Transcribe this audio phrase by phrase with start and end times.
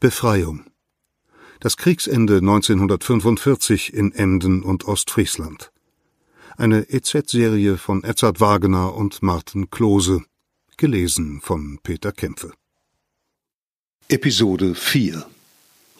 [0.00, 0.64] Befreiung.
[1.60, 5.72] Das Kriegsende 1945 in Emden und Ostfriesland.
[6.56, 10.22] Eine EZ-Serie von Edzard Wagener und Martin Klose.
[10.78, 12.52] Gelesen von Peter Kämpfe.
[14.08, 15.26] Episode 4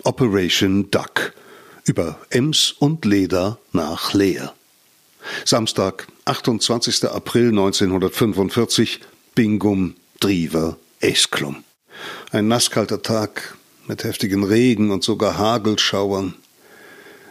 [0.04, 1.34] Operation Duck
[1.84, 4.54] über Ems und Leder nach Leer.
[5.44, 7.04] Samstag, 28.
[7.04, 9.00] April 1945,
[9.34, 11.64] Bingum, Driver, Esklum.
[12.30, 13.58] Ein nasskalter Tag,
[13.90, 16.36] mit heftigen Regen und sogar Hagelschauern.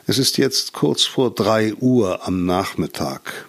[0.08, 3.48] Es ist jetzt kurz vor drei Uhr am Nachmittag.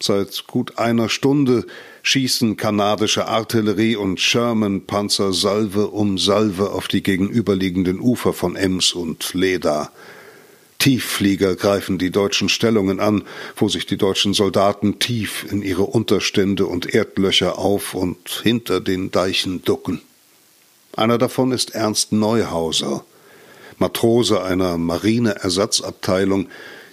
[0.00, 1.66] Seit gut einer Stunde
[2.02, 9.34] schießen kanadische Artillerie und Sherman-Panzer Salve um Salve auf die gegenüberliegenden Ufer von Ems und
[9.34, 9.92] Leda.
[10.78, 13.24] Tiefflieger greifen die deutschen Stellungen an,
[13.56, 19.10] wo sich die deutschen Soldaten tief in ihre Unterstände und Erdlöcher auf und hinter den
[19.10, 20.00] Deichen ducken.
[20.96, 23.04] Einer davon ist Ernst Neuhauser,
[23.76, 26.48] Matrose einer Marineersatzabteilung,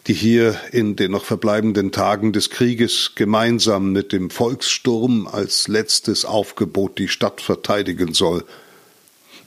[0.07, 6.25] die hier in den noch verbleibenden Tagen des Krieges gemeinsam mit dem Volkssturm als letztes
[6.25, 8.43] Aufgebot die Stadt verteidigen soll.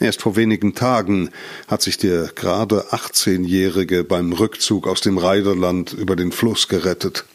[0.00, 1.30] Erst vor wenigen Tagen
[1.68, 7.26] hat sich der gerade 18-Jährige beim Rückzug aus dem Reiderland über den Fluss gerettet.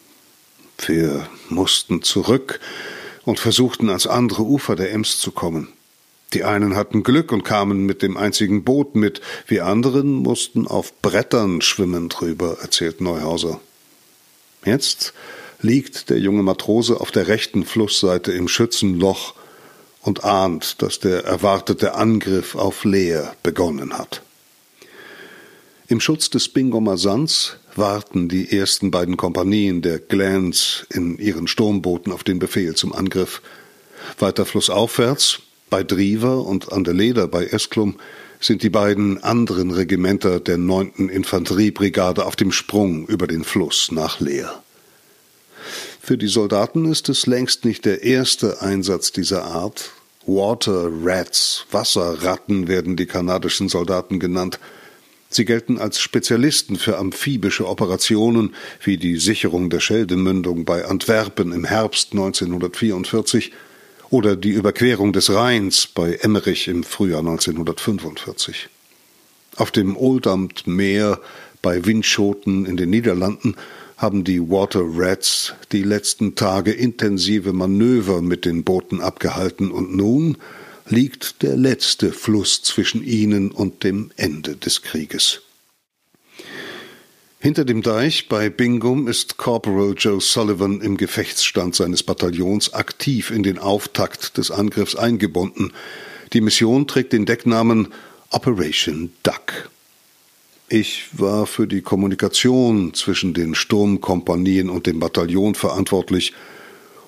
[0.83, 2.59] Wir mussten zurück
[3.25, 5.67] und versuchten ans andere Ufer der Ems zu kommen.
[6.33, 11.01] Die einen hatten Glück und kamen mit dem einzigen Boot mit, wir anderen mussten auf
[11.01, 13.59] Brettern schwimmen drüber, erzählt Neuhauser.
[14.65, 15.13] Jetzt
[15.61, 19.35] liegt der junge Matrose auf der rechten Flussseite im Schützenloch
[20.01, 24.21] und ahnt, dass der erwartete Angriff auf Leer begonnen hat.
[25.87, 32.13] Im Schutz des Bingomer Sands warten die ersten beiden Kompanien der Glans in ihren Sturmbooten
[32.13, 33.41] auf den Befehl zum Angriff.
[34.17, 35.41] Weiter flussaufwärts
[35.71, 37.95] bei Driver und an der Leder bei Esklum
[38.39, 41.09] sind die beiden anderen Regimenter der 9.
[41.09, 44.61] Infanteriebrigade auf dem Sprung über den Fluss nach Leer.
[46.01, 49.91] Für die Soldaten ist es längst nicht der erste Einsatz dieser Art.
[50.25, 54.59] Water Rats, Wasserratten werden die kanadischen Soldaten genannt.
[55.29, 61.63] Sie gelten als Spezialisten für amphibische Operationen wie die Sicherung der Scheldemündung bei Antwerpen im
[61.63, 63.53] Herbst 1944
[64.11, 68.69] oder die Überquerung des Rheins bei Emmerich im Frühjahr 1945.
[69.55, 71.19] Auf dem Oldambt Meer
[71.61, 73.55] bei Windschoten in den Niederlanden
[73.97, 80.37] haben die Water Rats die letzten Tage intensive Manöver mit den Booten abgehalten und nun
[80.87, 85.41] liegt der letzte Fluss zwischen ihnen und dem Ende des Krieges.
[87.43, 93.41] Hinter dem Deich bei Bingum ist Corporal Joe Sullivan im Gefechtsstand seines Bataillons aktiv in
[93.41, 95.73] den Auftakt des Angriffs eingebunden.
[96.33, 97.87] Die Mission trägt den Decknamen
[98.29, 99.71] Operation Duck.
[100.69, 106.33] Ich war für die Kommunikation zwischen den Sturmkompanien und dem Bataillon verantwortlich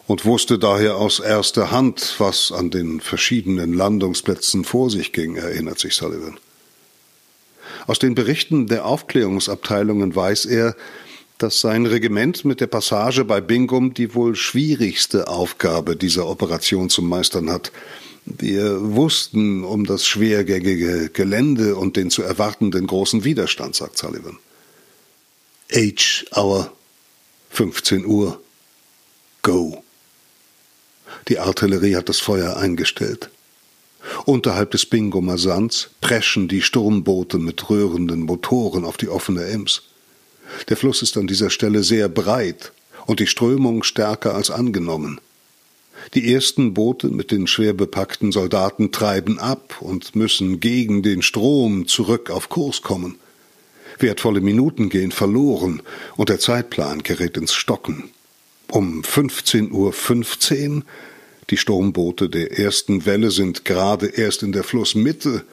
[0.07, 5.77] und wusste daher aus erster Hand, was an den verschiedenen Landungsplätzen vor sich ging, erinnert
[5.77, 6.39] sich Sullivan.
[7.87, 10.75] Aus den Berichten der Aufklärungsabteilungen weiß er,
[11.37, 17.01] dass sein Regiment mit der Passage bei Bingum die wohl schwierigste Aufgabe dieser Operation zu
[17.01, 17.71] meistern hat.
[18.25, 24.37] Wir wussten um das schwergängige Gelände und den zu erwartenden großen Widerstand, sagt Sullivan.
[25.71, 26.71] H Hour,
[27.49, 28.39] 15 Uhr.
[29.41, 29.83] Go.
[31.27, 33.29] Die Artillerie hat das Feuer eingestellt.
[34.25, 39.83] Unterhalb des Bingumer Sands preschen die Sturmboote mit röhrenden Motoren auf die offene Ems.
[40.69, 42.73] Der Fluss ist an dieser Stelle sehr breit
[43.05, 45.19] und die Strömung stärker als angenommen.
[46.13, 51.87] Die ersten Boote mit den schwer bepackten Soldaten treiben ab und müssen gegen den Strom
[51.87, 53.17] zurück auf Kurs kommen.
[53.99, 55.81] Wertvolle Minuten gehen verloren
[56.17, 58.09] und der Zeitplan gerät ins Stocken.
[58.69, 60.83] Um 15.15 Uhr 15
[61.49, 65.43] die Sturmboote der ersten Welle sind gerade erst in der Flussmitte,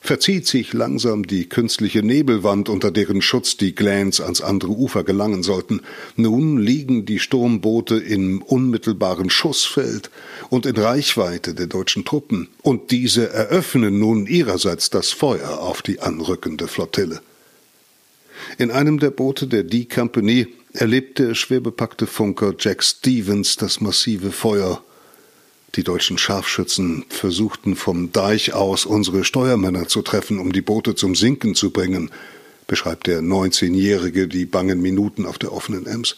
[0.00, 5.42] verzieht sich langsam die künstliche Nebelwand, unter deren Schutz die Glans ans andere Ufer gelangen
[5.42, 5.82] sollten.
[6.16, 10.10] Nun liegen die Sturmboote im unmittelbaren Schussfeld
[10.48, 16.00] und in Reichweite der deutschen Truppen, und diese eröffnen nun ihrerseits das Feuer auf die
[16.00, 17.20] anrückende Flottille.
[18.56, 24.32] In einem der Boote der D Company erlebt der schwerbepackte Funker Jack Stevens das massive
[24.32, 24.82] Feuer
[25.76, 31.14] die deutschen Scharfschützen versuchten vom Deich aus unsere Steuermänner zu treffen, um die Boote zum
[31.14, 32.10] Sinken zu bringen,
[32.66, 36.16] beschreibt der 19-Jährige die bangen Minuten auf der offenen Ems.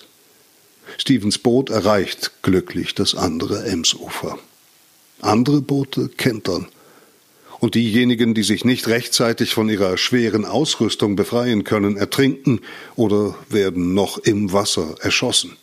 [0.99, 4.38] Stevens Boot erreicht glücklich das andere Emsufer.
[5.20, 6.66] Andere Boote kentern.
[7.60, 12.60] Und diejenigen, die sich nicht rechtzeitig von ihrer schweren Ausrüstung befreien können, ertrinken
[12.96, 15.56] oder werden noch im Wasser erschossen.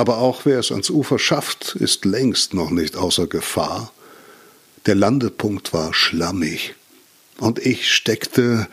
[0.00, 3.92] Aber auch wer es ans Ufer schafft, ist längst noch nicht außer Gefahr.
[4.86, 6.74] Der Landepunkt war schlammig,
[7.36, 8.66] und ich steckte,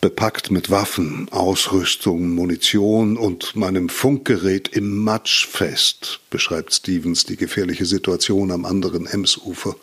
[0.00, 7.84] bepackt mit Waffen, Ausrüstung, Munition und meinem Funkgerät im Matsch fest, beschreibt Stevens die gefährliche
[7.84, 9.74] Situation am anderen Emsufer.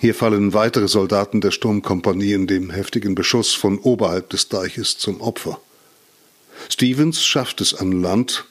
[0.00, 5.20] Hier fallen weitere Soldaten der Sturmkompanie in dem heftigen Beschuss von oberhalb des Deiches zum
[5.20, 5.60] Opfer.
[6.68, 8.46] Stevens schafft es an Land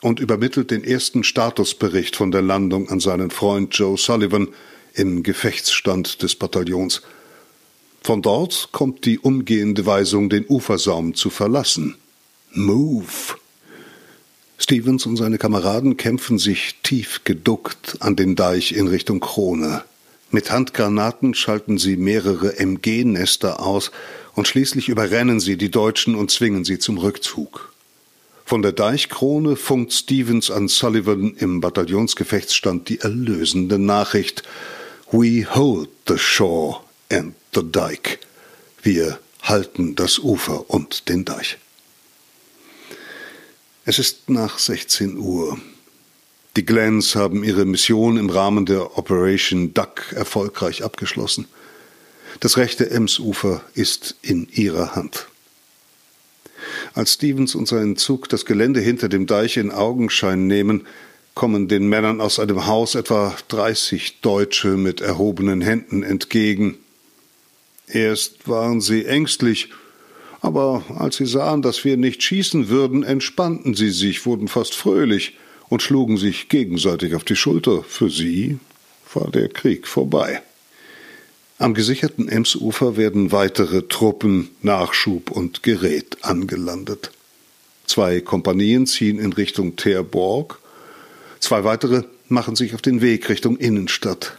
[0.00, 4.48] und übermittelt den ersten Statusbericht von der Landung an seinen Freund Joe Sullivan
[4.94, 7.02] im Gefechtsstand des Bataillons.
[8.02, 11.96] Von dort kommt die umgehende Weisung, den Ufersaum zu verlassen.
[12.52, 13.36] Move!
[14.56, 19.84] Stevens und seine Kameraden kämpfen sich tief geduckt an den Deich in Richtung Krone.
[20.30, 23.92] Mit Handgranaten schalten sie mehrere MG-Nester aus
[24.34, 27.72] und schließlich überrennen sie die Deutschen und zwingen sie zum Rückzug.
[28.48, 34.42] Von der Deichkrone funkt Stevens an Sullivan im Bataillonsgefechtsstand die erlösende Nachricht
[35.10, 36.80] We hold the shore
[37.12, 38.20] and the dike.
[38.80, 41.58] Wir halten das Ufer und den Deich.
[43.84, 45.60] Es ist nach 16 Uhr.
[46.56, 51.48] Die Glens haben ihre Mission im Rahmen der Operation Duck erfolgreich abgeschlossen.
[52.40, 55.26] Das rechte Emsufer ist in ihrer Hand.
[56.98, 60.84] Als Stevens und sein Zug das Gelände hinter dem Deich in Augenschein nehmen,
[61.32, 66.76] kommen den Männern aus einem Haus etwa 30 Deutsche mit erhobenen Händen entgegen.
[67.86, 69.68] Erst waren sie ängstlich,
[70.40, 75.36] aber als sie sahen, dass wir nicht schießen würden, entspannten sie sich, wurden fast fröhlich
[75.68, 77.84] und schlugen sich gegenseitig auf die Schulter.
[77.84, 78.58] Für sie
[79.14, 80.42] war der Krieg vorbei.
[81.60, 87.10] Am gesicherten Emsufer werden weitere Truppen, Nachschub und Gerät angelandet.
[87.84, 90.60] Zwei Kompanien ziehen in Richtung Terborg,
[91.40, 94.38] zwei weitere machen sich auf den Weg Richtung Innenstadt.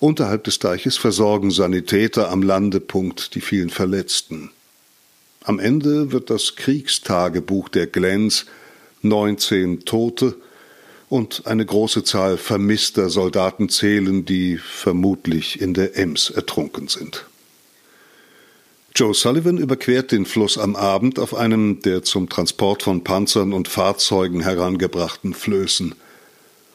[0.00, 4.50] Unterhalb des Deiches versorgen Sanitäter am Landepunkt die vielen Verletzten.
[5.44, 8.46] Am Ende wird das Kriegstagebuch der Glens
[9.02, 10.36] 19 Tote
[11.08, 17.26] und eine große Zahl vermisster Soldaten zählen, die vermutlich in der Ems ertrunken sind.
[18.94, 23.68] Joe Sullivan überquert den Fluss am Abend auf einem der zum Transport von Panzern und
[23.68, 25.94] Fahrzeugen herangebrachten Flößen.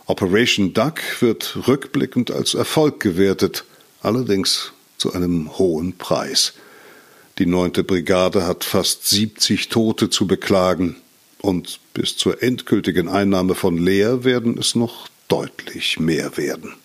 [0.05, 3.65] Operation Duck wird rückblickend als Erfolg gewertet,
[4.01, 6.53] allerdings zu einem hohen Preis.
[7.39, 10.97] Die neunte Brigade hat fast 70 Tote zu beklagen,
[11.41, 16.77] und bis zur endgültigen Einnahme von Leer werden es noch deutlich mehr werden.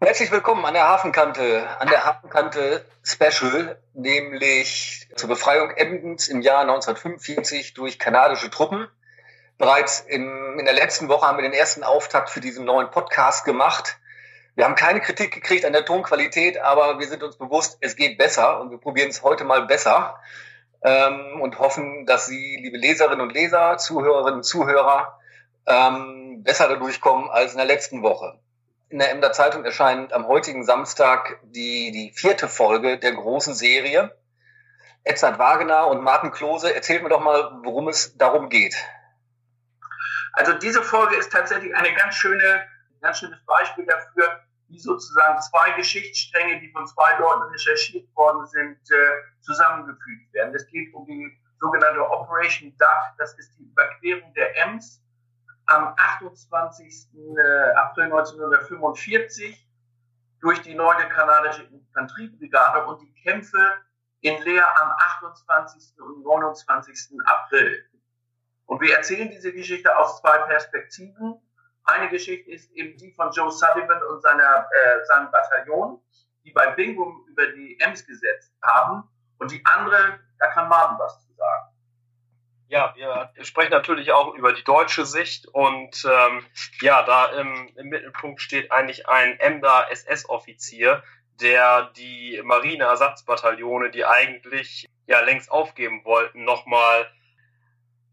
[0.00, 6.62] Herzlich willkommen an der Hafenkante, an der Hafenkante Special, nämlich zur Befreiung Emdens im Jahr
[6.62, 8.88] 1945 durch kanadische Truppen.
[9.58, 13.44] Bereits in, in der letzten Woche haben wir den ersten Auftakt für diesen neuen Podcast
[13.44, 13.98] gemacht.
[14.56, 18.18] Wir haben keine Kritik gekriegt an der Tonqualität, aber wir sind uns bewusst, es geht
[18.18, 20.18] besser und wir probieren es heute mal besser
[20.82, 25.18] ähm, und hoffen, dass Sie, liebe Leserinnen und Leser, Zuhörerinnen und Zuhörer,
[25.66, 28.38] ähm, besser dadurch kommen als in der letzten Woche.
[28.88, 34.14] In der Emder Zeitung erscheint am heutigen Samstag die, die vierte Folge der großen Serie.
[35.04, 38.76] Edzard Wagener und Martin Klose, erzählt mir doch mal, worum es darum geht.
[40.32, 42.66] Also diese Folge ist tatsächlich eine ganz schöne,
[43.00, 44.40] ganz schönes Beispiel dafür,
[44.72, 49.10] wie sozusagen zwei Geschichtsstränge, die von zwei Leuten recherchiert worden sind, äh,
[49.40, 50.54] zusammengefügt werden.
[50.54, 55.02] Es geht um die sogenannte Operation Duck, das ist die Überquerung der Ems
[55.66, 57.08] am 28.
[57.14, 59.68] Äh, April 1945
[60.40, 63.58] durch die neue kanadische Infanteriebrigade und die Kämpfe
[64.22, 66.00] in Leer am 28.
[66.00, 67.20] und 29.
[67.24, 67.84] April.
[68.66, 71.40] Und wir erzählen diese Geschichte aus zwei Perspektiven.
[71.84, 76.00] Eine Geschichte ist eben die von Joe Sullivan und seiner, äh, seinem Bataillon,
[76.44, 79.08] die bei Bingo über die Ems gesetzt haben.
[79.38, 81.72] Und die andere, da kann Martin was zu sagen.
[82.68, 86.46] Ja, wir sprechen natürlich auch über die deutsche Sicht und ähm,
[86.80, 91.02] ja, da im, im Mittelpunkt steht eigentlich ein Emder SS-Offizier,
[91.42, 97.06] der die Marineersatzbataillone, die eigentlich ja längst aufgeben wollten, nochmal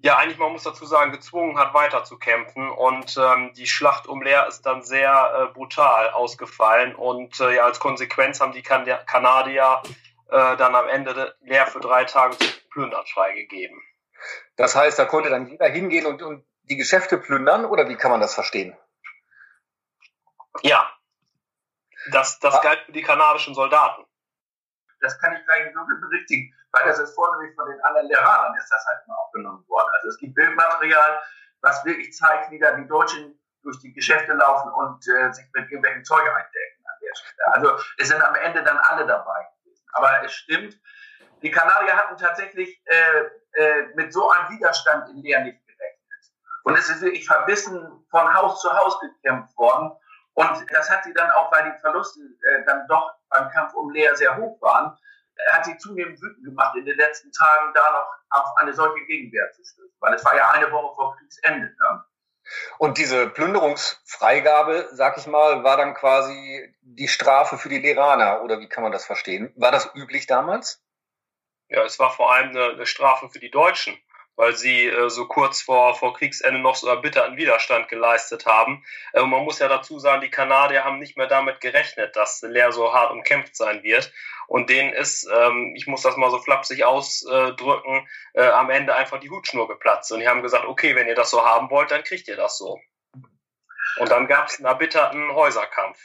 [0.02, 2.70] ja, eigentlich, man muss dazu sagen, gezwungen hat, weiterzukämpfen.
[2.70, 6.96] Und ähm, die Schlacht um Leer ist dann sehr äh, brutal ausgefallen.
[6.96, 9.82] Und äh, ja, als Konsequenz haben die kan Kanadier
[10.30, 13.82] äh, dann am Ende Leer für drei Tage zu plündern freigegeben.
[14.56, 18.12] Das heißt, da konnte dann jeder hingehen und, und die Geschäfte plündern, oder wie kann
[18.12, 18.78] man das verstehen?
[20.62, 20.92] Ja,
[22.12, 22.62] Das, das ah.
[22.62, 24.06] galt für die kanadischen Soldaten.
[25.02, 28.70] Das kann ich gleich so berichtigen, weil das ist vornehmlich von den anderen Lehrern ist
[28.70, 29.90] das halt mal aufgenommen worden.
[29.96, 31.22] Also es gibt Bildmaterial,
[31.62, 35.66] was wirklich zeigt, wie da die Deutschen durch die Geschäfte laufen und äh, sich mit
[35.66, 37.54] irgendwelchen Zeuge eindecken an der Stelle.
[37.54, 39.86] Also es sind am Ende dann alle dabei gewesen.
[39.94, 40.80] Aber es stimmt,
[41.42, 46.32] die Kanadier hatten tatsächlich äh, äh, mit so einem Widerstand in Leer nicht gerechnet.
[46.64, 49.92] Und es ist wirklich verbissen von Haus zu Haus gekämpft worden.
[50.34, 53.90] Und das hat sie dann auch, weil die Verluste äh, dann doch beim Kampf um
[53.92, 54.98] Leer sehr hoch waren,
[55.52, 59.52] hat sie zunehmend wütend gemacht, in den letzten Tagen da noch auf eine solche Gegenwehr
[59.52, 59.96] zu stößen.
[60.00, 62.04] Weil es war ja eine Woche vor Kriegsende dann.
[62.78, 68.60] Und diese Plünderungsfreigabe, sag ich mal, war dann quasi die Strafe für die Leraner, oder
[68.60, 69.54] wie kann man das verstehen?
[69.56, 70.84] War das üblich damals?
[71.68, 73.96] Ja, es war vor allem eine, eine Strafe für die Deutschen,
[74.40, 78.86] weil sie äh, so kurz vor, vor Kriegsende noch so erbitterten Widerstand geleistet haben.
[79.12, 82.72] Äh, man muss ja dazu sagen, die Kanadier haben nicht mehr damit gerechnet, dass Leer
[82.72, 84.14] so hart umkämpft sein wird.
[84.48, 89.20] Und denen ist, ähm, ich muss das mal so flapsig ausdrücken, äh, am Ende einfach
[89.20, 90.10] die Hutschnur geplatzt.
[90.14, 92.58] Und die haben gesagt, okay, wenn ihr das so haben wollt, dann kriegt ihr das
[92.58, 92.80] so.
[93.98, 96.00] Und dann gab es einen erbitterten Häuserkampf.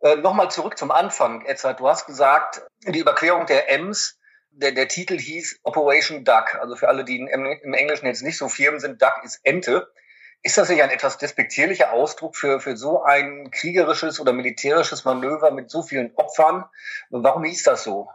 [0.00, 1.78] Äh, Nochmal zurück zum Anfang, Edzard.
[1.78, 4.18] Du hast gesagt, die Überquerung der Ems
[4.56, 6.54] der, der Titel hieß Operation Duck.
[6.56, 9.92] Also für alle, die im, im Englischen jetzt nicht so firm sind, Duck ist Ente.
[10.42, 15.50] Ist das nicht ein etwas despektierlicher Ausdruck für, für so ein kriegerisches oder militärisches Manöver
[15.50, 16.64] mit so vielen Opfern?
[17.10, 18.08] Warum hieß das so?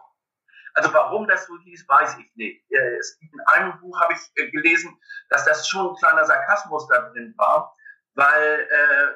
[0.73, 2.63] Also warum das so hieß, weiß ich nicht.
[2.71, 4.97] Äh, in einem Buch habe ich äh, gelesen,
[5.29, 7.75] dass das schon ein kleiner Sarkasmus da drin war,
[8.15, 9.07] weil äh,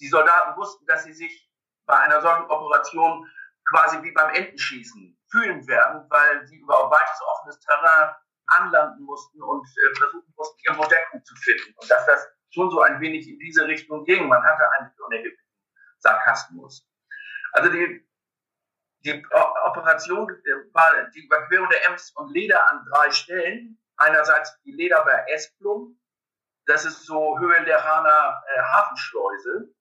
[0.00, 1.50] die Soldaten wussten, dass sie sich
[1.86, 3.26] bei einer solchen Operation
[3.70, 8.14] quasi wie beim Entenschießen fühlen werden, weil sie über weites offenes Terrain
[8.46, 11.74] anlanden mussten und äh, versuchen mussten, irgendwo Deckung zu finden.
[11.76, 14.28] Und dass das schon so ein wenig in diese Richtung ging.
[14.28, 14.90] Man hatte einen
[16.00, 16.86] Sarkasmus.
[17.52, 18.06] Also die,
[19.04, 19.24] die
[19.64, 23.78] Operation äh, war die Überquerung der Ems und Leder an drei Stellen.
[23.96, 26.00] Einerseits die Leder bei Esplum,
[26.66, 29.74] das ist so Höhe der Hana äh, Hafenschleuse.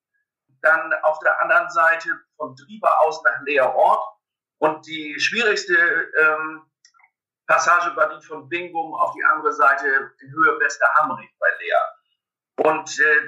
[0.61, 4.18] Dann auf der anderen Seite von Drieber aus nach Leerort
[4.59, 6.63] und die schwierigste ähm,
[7.47, 12.69] Passage war die von Bingum auf die andere Seite in Höhe Westerhamrich bei Lea.
[12.69, 13.21] Und äh,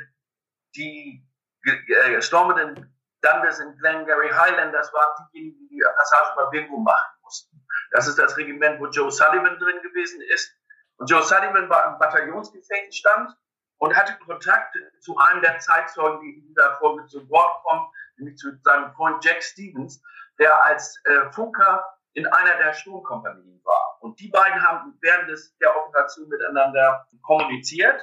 [0.75, 1.25] die
[1.65, 7.65] äh, gestorbenen Dundas in Glengarry Highlanders waren diejenigen, die die Passage bei Bingum machen mussten.
[7.91, 10.53] Das ist das Regiment, wo Joe Sullivan drin gewesen ist.
[10.97, 13.31] Und Joe Sullivan war im Bataillonsgefechtsstand
[13.77, 18.37] und hatte Kontakt zu einem der Zeitzeugen, die in dieser Folge zu Wort kommen, nämlich
[18.37, 20.01] zu seinem Freund Jack Stevens,
[20.41, 23.97] der als äh, Funker in einer der Sturmkompanien war.
[24.01, 28.01] Und die beiden haben während des, der Operation miteinander kommuniziert.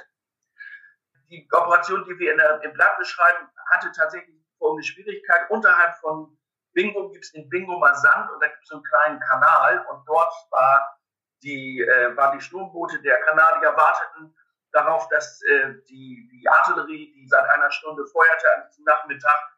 [1.29, 5.49] Die Operation, die wir in der, im Blatt beschreiben, hatte tatsächlich folgende Schwierigkeit.
[5.49, 6.39] Unterhalb von
[6.73, 10.07] Bingo gibt es in Bingo mal Sand und da gibt es einen kleinen Kanal und
[10.07, 10.97] dort war
[11.43, 14.33] die, äh, waren die Sturmboote der Kanadier warteten
[14.71, 19.57] darauf, dass äh, die, die Artillerie, die seit einer Stunde feuerte an diesem Nachmittag,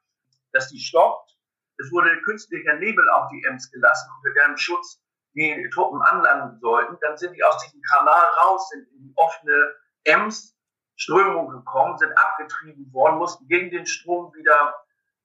[0.52, 1.38] dass die stoppt
[1.82, 5.02] es wurde künstlicher Nebel auf die Ems gelassen, unter deren Schutz
[5.34, 6.98] die Truppen anlanden sollten.
[7.02, 12.92] Dann sind die aus diesem Kanal raus, sind in die offene Ems-Strömung gekommen, sind abgetrieben
[12.94, 14.76] worden, mussten gegen den Strom wieder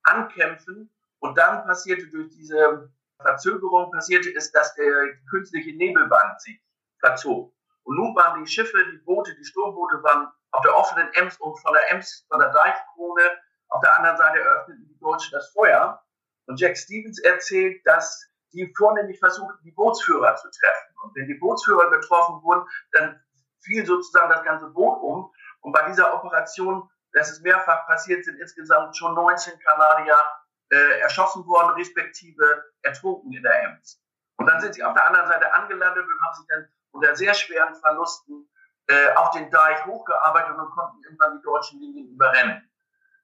[0.03, 0.91] ankämpfen.
[1.19, 6.61] Und dann passierte durch diese Verzögerung, passierte es, dass der künstliche Nebelband sich
[7.01, 7.53] verzog.
[7.83, 11.57] Und nun waren die Schiffe, die Boote, die Sturmboote waren auf der offenen Ems und
[11.61, 13.23] von der Ems, von der Deichkrone,
[13.69, 16.03] auf der anderen Seite eröffneten die Deutschen das Feuer.
[16.47, 20.95] Und Jack Stevens erzählt, dass die vornehmlich versuchten, die Bootsführer zu treffen.
[21.03, 23.21] Und wenn die Bootsführer getroffen wurden, dann
[23.63, 25.31] fiel sozusagen das ganze Boot um.
[25.61, 30.17] Und bei dieser Operation, das ist mehrfach passiert, sind insgesamt schon 19 Kanadier
[30.71, 34.01] äh, erschossen worden, respektive ertrunken in der Ems.
[34.37, 37.35] Und dann sind sie auf der anderen Seite angelandet und haben sich dann unter sehr
[37.35, 38.49] schweren Verlusten
[38.89, 42.71] äh, auf den Deich hochgearbeitet und konnten irgendwann die deutschen Linien überrennen.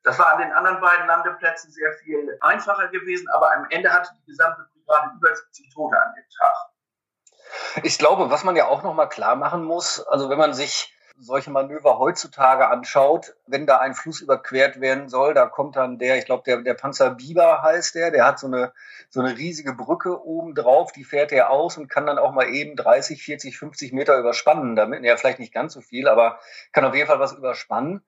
[0.05, 4.11] Das war an den anderen beiden Landeplätzen sehr viel einfacher gewesen, aber am Ende hatte
[4.21, 7.85] die gesamte Brigade über 70 Tote an dem Tag.
[7.85, 10.93] Ich glaube, was man ja auch noch mal klar machen muss, also wenn man sich
[11.19, 16.19] solche Manöver heutzutage anschaut, wenn da ein Fluss überquert werden soll, da kommt dann der,
[16.19, 18.73] ich glaube, der, der Panzer Biber heißt der, der hat so eine,
[19.09, 22.49] so eine riesige Brücke oben drauf, die fährt er aus und kann dann auch mal
[22.49, 24.75] eben 30, 40, 50 Meter überspannen.
[24.75, 26.41] Damit, ja, vielleicht nicht ganz so viel, aber
[26.73, 28.03] kann auf jeden Fall was überspannen.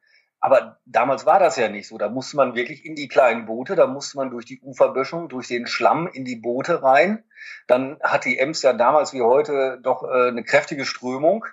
[0.45, 1.97] Aber damals war das ja nicht so.
[1.97, 5.49] Da musste man wirklich in die kleinen Boote, da musste man durch die Uferböschung, durch
[5.49, 7.25] den Schlamm in die Boote rein.
[7.67, 11.47] Dann hat die Ems ja damals wie heute doch äh, eine kräftige Strömung.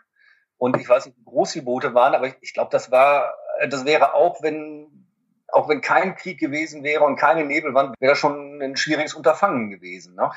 [0.58, 3.34] Und ich weiß nicht, wie groß die Boote waren, aber ich, ich glaube, das war,
[3.70, 5.08] das wäre auch, wenn
[5.54, 9.70] auch wenn kein Krieg gewesen wäre und keine Nebelwand, wäre das schon ein schwieriges Unterfangen
[9.70, 10.16] gewesen.
[10.16, 10.32] Ne?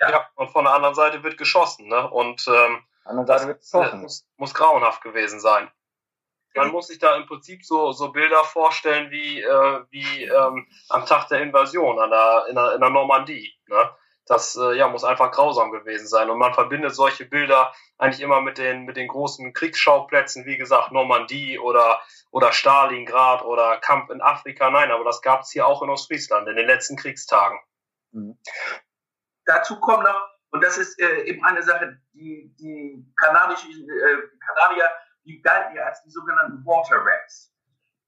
[0.00, 0.10] Ja.
[0.10, 1.86] ja, und von der anderen Seite wird geschossen.
[1.86, 2.10] Ne?
[2.10, 4.00] Und ähm, anderen Seite wird geschossen.
[4.00, 5.70] Muss, muss grauenhaft gewesen sein.
[6.58, 11.06] Man muss sich da im Prinzip so, so Bilder vorstellen wie, äh, wie ähm, am
[11.06, 13.52] Tag der Invasion an der, in, der, in der Normandie.
[13.66, 13.90] Ne?
[14.26, 16.28] Das äh, ja, muss einfach grausam gewesen sein.
[16.28, 20.92] Und man verbindet solche Bilder eigentlich immer mit den, mit den großen Kriegsschauplätzen, wie gesagt,
[20.92, 22.00] Normandie oder,
[22.30, 24.70] oder Stalingrad oder Kampf in Afrika.
[24.70, 27.58] Nein, aber das gab es hier auch in Ostfriesland in den letzten Kriegstagen.
[28.12, 28.38] Mhm.
[29.46, 34.90] Dazu kommt noch, und das ist äh, eben eine Sache, die, die kanadischen äh, Kanadier,
[35.28, 37.54] die galten ja als die sogenannten Water Rats.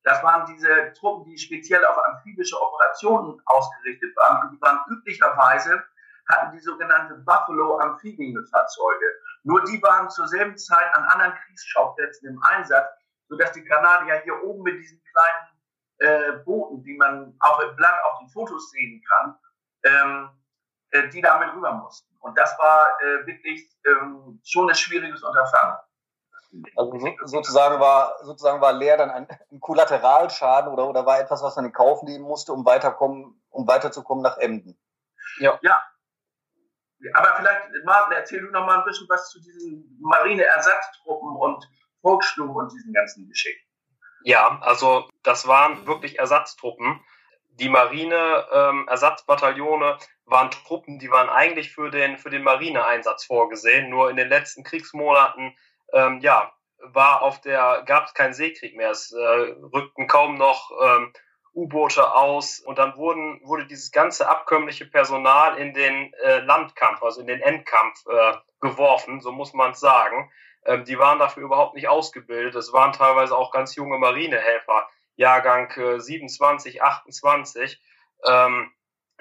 [0.03, 4.43] Das waren diese Truppen, die speziell auf amphibische Operationen ausgerichtet waren.
[4.43, 5.85] Und die waren üblicherweise
[6.31, 9.07] hatten die sogenannte Buffalo Amphibienfahrzeuge.
[9.43, 12.89] Nur die waren zur selben Zeit an anderen Kriegsschauplätzen im Einsatz,
[13.29, 15.51] sodass die Kanadier hier oben mit diesen kleinen
[15.99, 19.39] äh, Booten, die man auch im Blatt auf den Fotos sehen kann,
[19.85, 20.31] ähm,
[20.91, 22.15] äh, die damit rüber mussten.
[22.21, 25.79] Und das war äh, wirklich ähm, schon ein schwieriges Unterfangen.
[26.77, 31.43] Also so, sozusagen war sozusagen war Leer dann ein, ein Kollateralschaden oder oder war etwas,
[31.43, 34.79] was man in Kauf nehmen musste, um weiterkommen, um weiterzukommen nach Emden.
[35.39, 35.59] Ja.
[35.63, 35.81] ja,
[37.15, 41.65] aber vielleicht, Martin, erzähl du noch mal ein bisschen was zu diesen Marineersatztruppen und
[42.03, 43.67] Volkssturm und diesen ganzen Geschichten.
[44.23, 47.03] Ja, also das waren wirklich Ersatztruppen.
[47.53, 53.91] Die Marine-Ersatzbataillone ähm, waren Truppen, die waren eigentlich für den, für den Marineeinsatz vorgesehen.
[53.91, 55.57] Nur in den letzten Kriegsmonaten,
[55.93, 58.91] ähm, ja, war auf der, gab es keinen Seekrieg mehr.
[58.91, 61.13] Es äh, rückten kaum noch ähm,
[61.53, 67.21] U-Boote aus und dann wurden, wurde dieses ganze abkömmliche Personal in den äh, Landkampf, also
[67.21, 70.31] in den Endkampf äh, geworfen, so muss man es sagen.
[70.65, 72.55] Ähm, die waren dafür überhaupt nicht ausgebildet.
[72.55, 77.81] Es waren teilweise auch ganz junge Marinehelfer, Jahrgang äh, 27, 28,
[78.27, 78.73] ähm,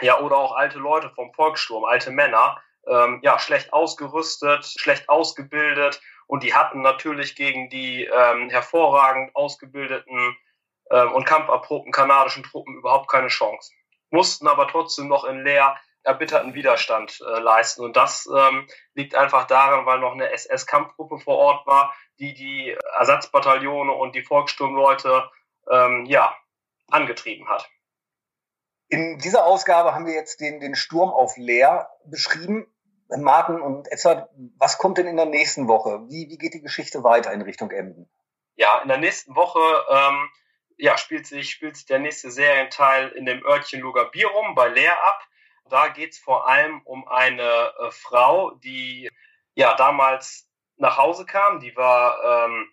[0.01, 5.99] ja, oder auch alte Leute vom Volkssturm, alte Männer, ähm, ja, schlecht ausgerüstet, schlecht ausgebildet
[6.29, 10.37] und die hatten natürlich gegen die ähm, hervorragend ausgebildeten
[10.91, 13.71] ähm, und kampferprobten kanadischen Truppen überhaupt keine Chance.
[14.11, 17.83] Mussten aber trotzdem noch in Leer erbitterten Widerstand äh, leisten.
[17.83, 22.77] Und das ähm, liegt einfach daran, weil noch eine SS-Kampfgruppe vor Ort war, die die
[22.99, 25.31] Ersatzbataillone und die Volkssturmleute
[25.67, 26.37] ähm, ja,
[26.91, 27.67] angetrieben hat.
[28.87, 32.71] In dieser Ausgabe haben wir jetzt den, den Sturm auf Leer beschrieben.
[33.17, 36.01] Martin und Edzard, was kommt denn in der nächsten Woche?
[36.07, 38.09] Wie, wie geht die Geschichte weiter in Richtung Emden?
[38.55, 40.29] Ja, in der nächsten Woche ähm,
[40.77, 45.27] ja, spielt sich, spielt sich der nächste Serienteil in dem Örtchen Lugabirum bei Leer ab.
[45.69, 49.09] Da geht's vor allem um eine äh, Frau, die
[49.55, 51.59] ja damals nach Hause kam.
[51.59, 52.67] Die war, ähm,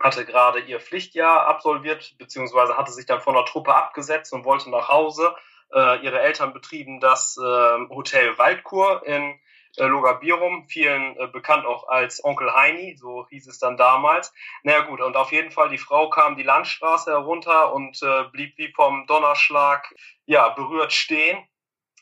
[0.00, 4.70] hatte gerade ihr Pflichtjahr absolviert, beziehungsweise hatte sich dann von der Truppe abgesetzt und wollte
[4.70, 5.34] nach Hause.
[5.72, 9.38] Äh, ihre Eltern betrieben das äh, Hotel Waldkur in
[9.78, 14.32] äh, Logabirum, vielen äh, bekannt auch als Onkel Heini, so hieß es dann damals.
[14.62, 18.56] Naja gut, und auf jeden Fall, die Frau kam die Landstraße herunter und äh, blieb
[18.58, 19.94] wie vom Donnerschlag
[20.26, 21.38] ja, berührt stehen,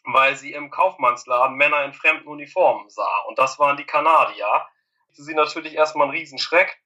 [0.04, 3.22] weil sie im Kaufmannsladen Männer in fremden Uniformen sah.
[3.28, 4.46] Und das waren die Kanadier.
[5.14, 6.80] Für sie natürlich erstmal ein Riesenschreck.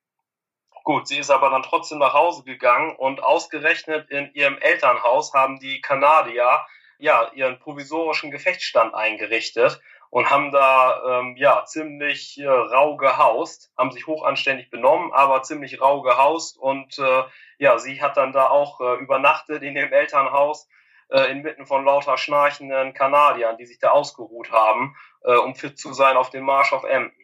[0.85, 5.61] Gut, sie ist aber dann trotzdem nach Hause gegangen und ausgerechnet in ihrem Elternhaus haben
[5.61, 6.64] die Kanadier
[6.98, 13.92] ja ihren provisorischen Gefechtsstand eingerichtet und haben da ähm, ja ziemlich äh, rau gehaust, haben
[13.92, 17.22] sich hochanständig benommen, aber ziemlich rau gehaust und äh,
[17.58, 20.68] ja, sie hat dann da auch äh, übernachtet in dem Elternhaus
[21.10, 25.92] äh, inmitten von lauter schnarchenden Kanadiern, die sich da ausgeruht haben, äh, um fit zu
[25.92, 27.16] sein auf dem Marsch auf Emden.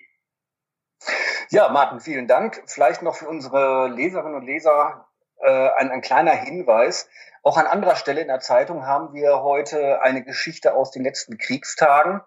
[1.50, 2.62] Ja, Martin, vielen Dank.
[2.66, 5.06] Vielleicht noch für unsere Leserinnen und Leser
[5.40, 7.08] äh, ein, ein kleiner Hinweis.
[7.42, 11.38] Auch an anderer Stelle in der Zeitung haben wir heute eine Geschichte aus den letzten
[11.38, 12.20] Kriegstagen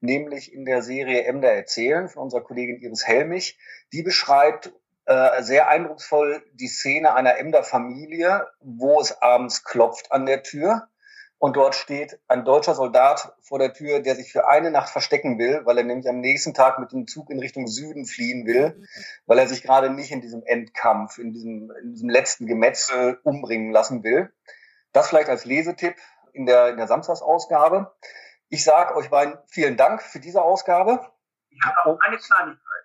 [0.00, 3.58] nämlich in der Serie Emder erzählen von unserer Kollegin Iris Helmich.
[3.92, 4.72] Die beschreibt
[5.06, 10.88] äh, sehr eindrucksvoll die Szene einer Emder Familie, wo es abends klopft an der Tür.
[11.38, 15.38] Und dort steht ein deutscher Soldat vor der Tür, der sich für eine Nacht verstecken
[15.38, 18.82] will, weil er nämlich am nächsten Tag mit dem Zug in Richtung Süden fliehen will,
[19.26, 23.70] weil er sich gerade nicht in diesem Endkampf, in diesem, in diesem letzten Gemetzel umbringen
[23.70, 24.32] lassen will.
[24.92, 25.96] Das vielleicht als Lesetipp
[26.32, 27.92] in der, in der Samstagsausgabe.
[28.48, 31.12] Ich sage euch beiden vielen Dank für diese Ausgabe.
[31.48, 32.84] Ich habe auch eine Kleinigkeit.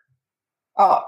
[0.76, 1.06] Ah.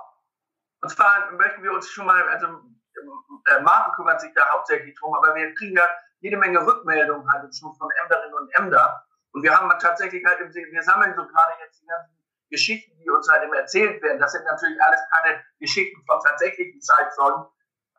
[0.82, 5.14] Und zwar möchten wir uns schon mal, also äh, Martin kümmert sich da hauptsächlich drum,
[5.16, 5.88] aber wir kriegen ja
[6.20, 9.06] jede Menge Rückmeldungen halt schon von Emderinnen und Emder.
[9.32, 13.10] Und wir haben tatsächlich halt, im, wir sammeln so gerade jetzt die ganzen Geschichten, die
[13.10, 14.20] uns halt immer erzählt werden.
[14.20, 17.46] Das sind natürlich alles keine Geschichten von tatsächlichen Zeitzeugen.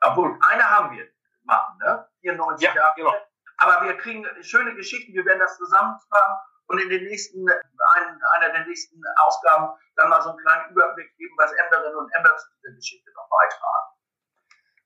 [0.02, 1.08] Obwohl, eine haben wir.
[1.44, 2.08] machen, ne?
[2.20, 2.94] 94 ja, Jahre.
[2.96, 3.14] Genau.
[3.58, 6.36] Aber wir kriegen schöne Geschichten, wir werden das zusammentragen
[6.66, 11.16] und in den nächsten, ein, einer der nächsten Ausgaben dann mal so einen kleinen Überblick
[11.16, 13.94] geben, was Emderinnen und Emder zu dieser Geschichte noch beitragen.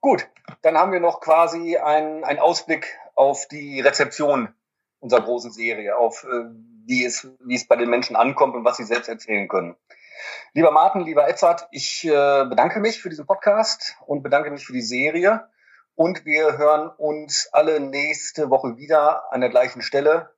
[0.00, 0.28] Gut,
[0.62, 4.54] dann haben wir noch quasi einen, einen Ausblick auf die Rezeption
[5.00, 6.44] unserer großen Serie, auf äh,
[6.86, 9.76] wie, es, wie es bei den Menschen ankommt und was sie selbst erzählen können.
[10.52, 14.72] Lieber Martin, lieber Edzard, ich äh, bedanke mich für diesen Podcast und bedanke mich für
[14.72, 15.48] die Serie.
[15.98, 20.30] Und wir hören uns alle nächste Woche wieder an der gleichen Stelle.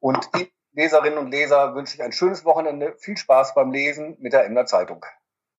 [0.00, 0.28] Und
[0.72, 2.96] Leserinnen und Leser, wünsche ich ein schönes Wochenende.
[2.98, 5.06] Viel Spaß beim Lesen mit der Emder Zeitung.